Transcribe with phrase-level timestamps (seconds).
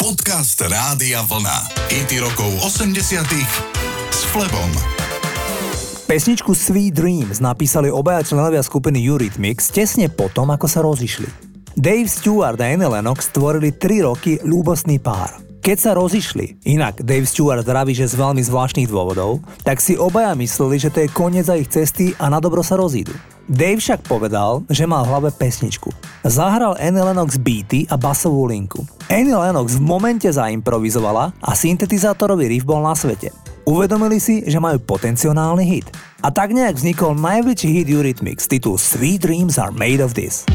[0.00, 1.76] Podcast Rádia Vlna.
[1.92, 3.20] IT rokov 80
[4.08, 4.72] s Flebom.
[6.08, 11.28] Pesničku Sweet Dreams napísali obaja členovia skupiny Eurythmics tesne potom, ako sa rozišli.
[11.76, 15.49] Dave Stewart a Anne Lennox stvorili 3 roky ľúbostný pár.
[15.60, 20.32] Keď sa rozišli, inak Dave Stewart zdraví, že z veľmi zvláštnych dôvodov, tak si obaja
[20.32, 23.12] mysleli, že to je koniec za ich cesty a na dobro sa rozídu.
[23.44, 25.92] Dave však povedal, že mal v hlave pesničku.
[26.24, 28.88] Zahral Annie Lennox beaty a basovú linku.
[29.12, 33.28] Annie Lennox v momente zaimprovizovala a syntetizátorový riff bol na svete.
[33.68, 35.92] Uvedomili si, že majú potenciálny hit.
[36.24, 38.80] A tak nejak vznikol najväčší hit Eurythmics, titul.
[38.80, 40.48] Sweet dreams are made of this.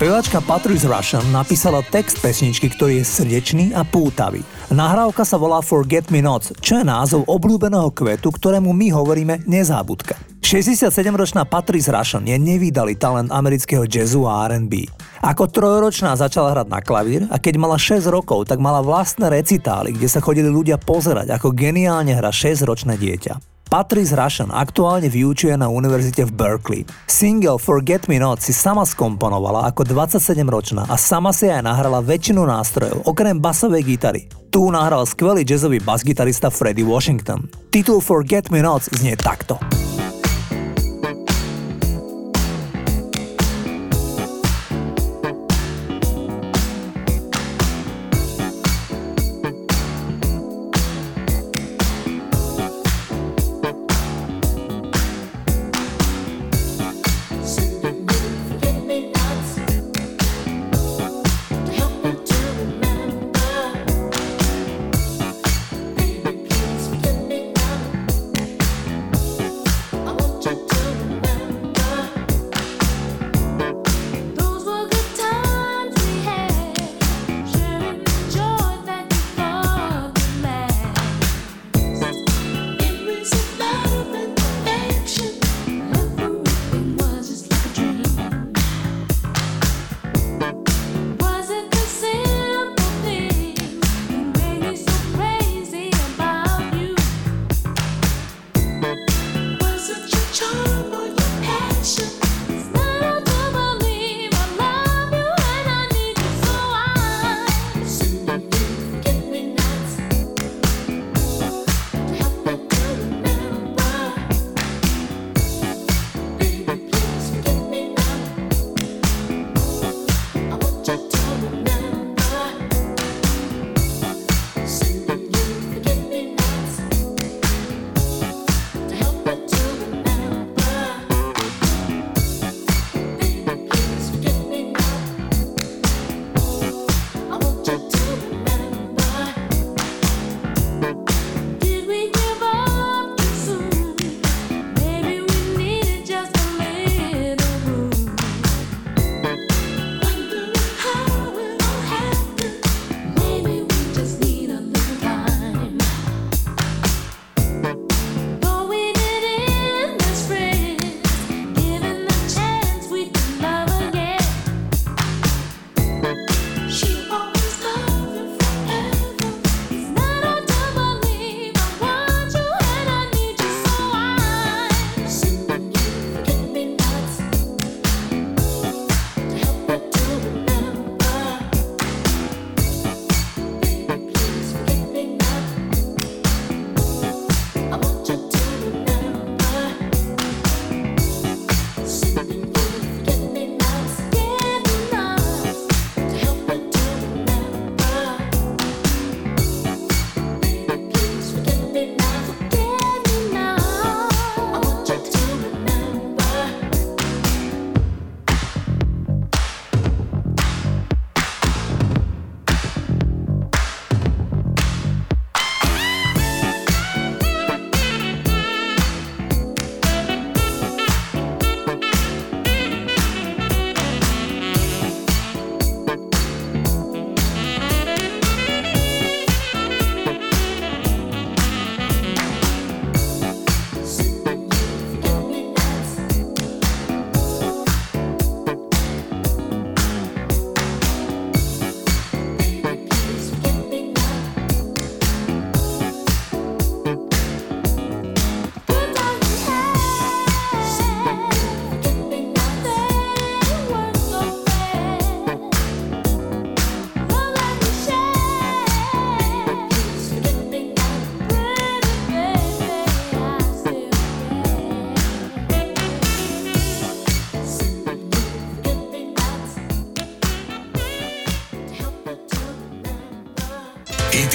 [0.00, 4.40] Speváčka Patrice Russian napísala text pesničky, ktorý je srdečný a pútavý.
[4.72, 10.16] Nahrávka sa volá Forget Me Not, čo je názov obľúbeného kvetu, ktorému my hovoríme nezábudka.
[10.40, 14.88] 67-ročná Patrice Russian je nevýdalý talent amerického jazzu a R&B.
[15.20, 19.92] Ako trojročná začala hrať na klavír a keď mala 6 rokov, tak mala vlastné recitály,
[19.92, 23.49] kde sa chodili ľudia pozerať, ako geniálne hra 6-ročné dieťa.
[23.70, 26.82] Patrice Russian aktuálne vyučuje na univerzite v Berkeley.
[27.06, 32.42] Single Forget Me Not si sama skomponovala ako 27-ročná a sama si aj nahrala väčšinu
[32.50, 34.26] nástrojov, okrem basovej gitary.
[34.50, 37.46] Tu nahral skvelý jazzový basgitarista Freddie Washington.
[37.70, 39.62] Titul Forget Me Not znie takto.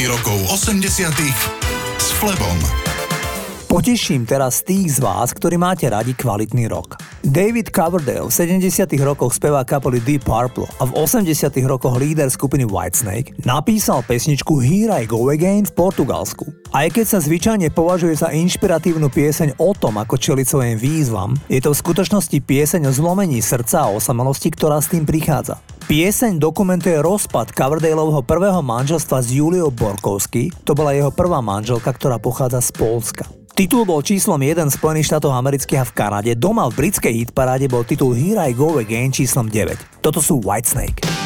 [0.04, 1.08] Rokov 80
[1.96, 2.60] s Flebom.
[3.72, 7.00] Poteším teraz tých z vás, ktorí máte radi kvalitný rok.
[7.24, 11.32] David Coverdale v 70 rokoch spevá kapely Deep Purple a v 80
[11.64, 16.44] rokoch líder skupiny Whitesnake napísal pesničku Here I Go Again v Portugalsku.
[16.76, 21.64] Aj keď sa zvyčajne považuje za inšpiratívnu pieseň o tom, ako čeliť svojim výzvam, je
[21.64, 25.56] to v skutočnosti pieseň o zlomení srdca a osamelosti, ktorá s tým prichádza.
[25.86, 32.18] Pieseň dokumentuje rozpad Coverdaleovho prvého manželstva s Juliou Borkovsky, to bola jeho prvá manželka, ktorá
[32.18, 33.30] pochádza z Polska.
[33.54, 37.86] Titul bol číslom 1 Spojených štátov amerických a v Kanade, doma v britskej hitparáde bol
[37.86, 40.02] titul Here I Go Again číslom 9.
[40.02, 41.25] Toto sú Whitesnake.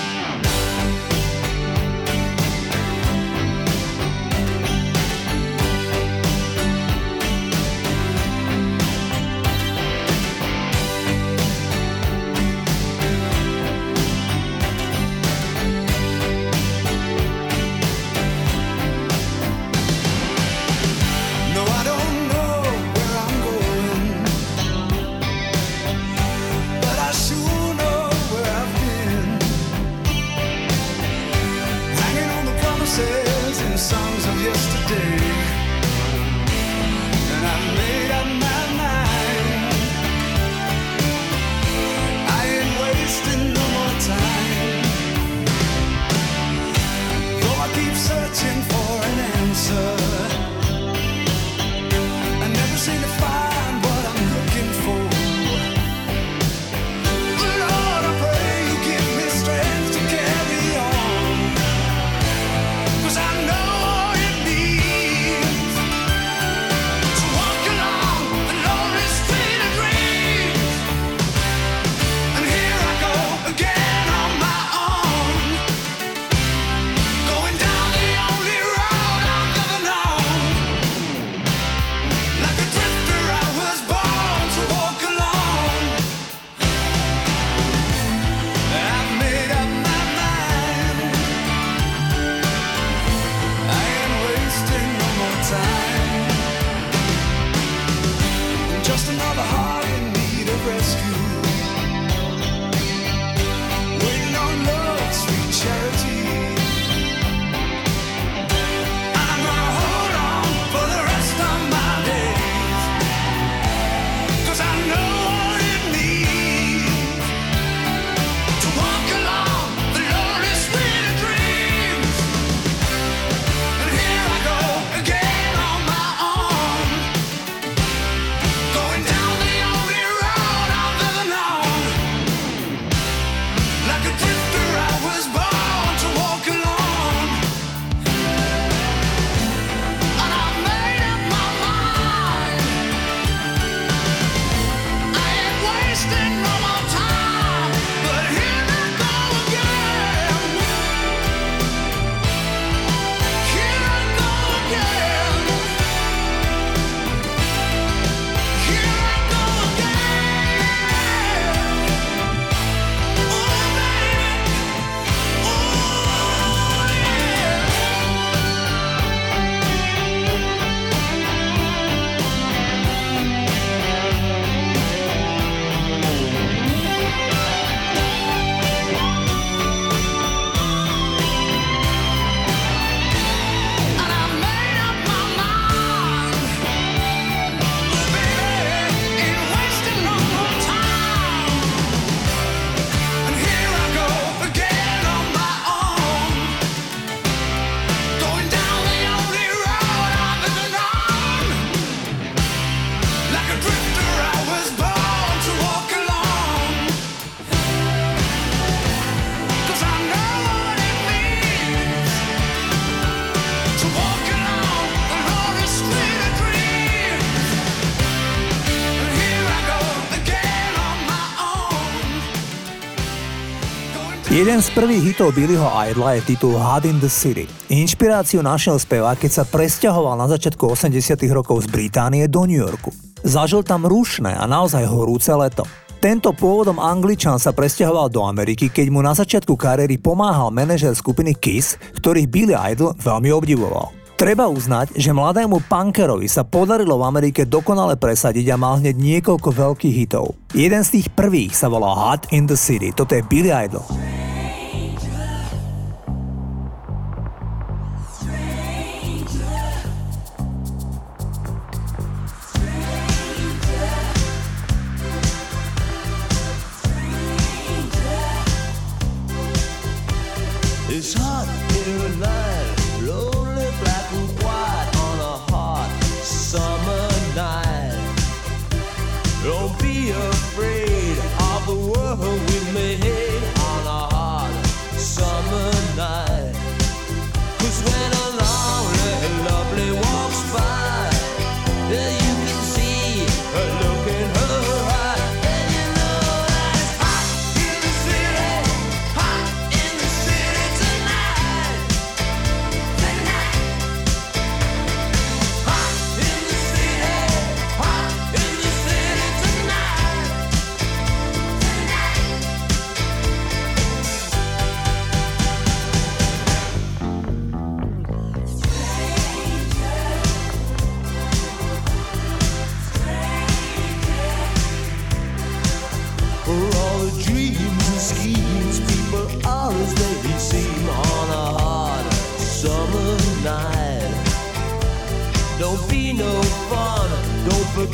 [224.30, 227.50] Jeden z prvých hitov Billyho Idla je titul Hot in the City.
[227.74, 232.94] Inšpiráciu našiel speva, keď sa presťahoval na začiatku 80 rokov z Británie do New Yorku.
[233.26, 235.66] Zažil tam rušné a naozaj horúce leto.
[235.98, 241.34] Tento pôvodom Angličan sa presťahoval do Ameriky, keď mu na začiatku kariéry pomáhal manažer skupiny
[241.34, 243.99] Kiss, ktorých Billy Idol veľmi obdivoval.
[244.20, 249.48] Treba uznať, že mladému punkerovi sa podarilo v Amerike dokonale presadiť a mal hneď niekoľko
[249.48, 250.36] veľkých hitov.
[250.52, 253.88] Jeden z tých prvých sa volá Hot in the City, toto je Billy Idol.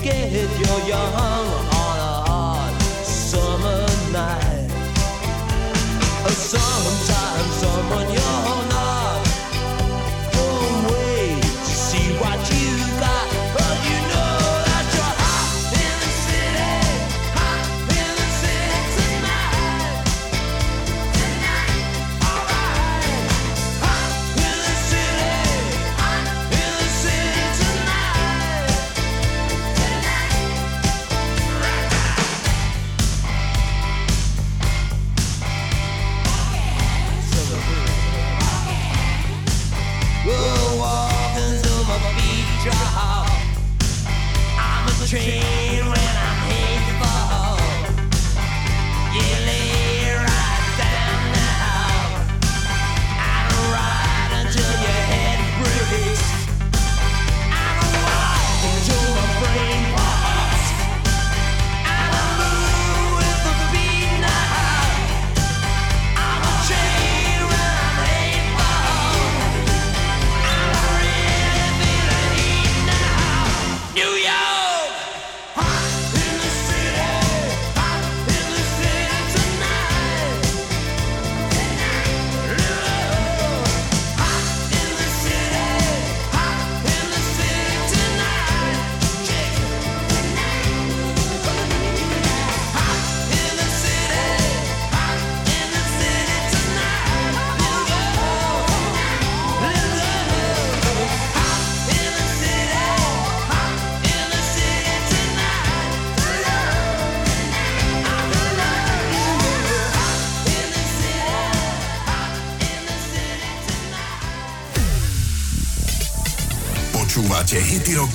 [0.06, 1.75] Get your yum.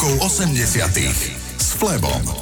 [0.01, 2.39] Rokov 80 s Flebom.